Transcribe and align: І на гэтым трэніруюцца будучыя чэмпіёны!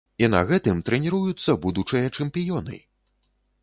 І 0.27 0.29
на 0.35 0.39
гэтым 0.51 0.79
трэніруюцца 0.87 1.57
будучыя 1.69 2.05
чэмпіёны! 2.19 2.85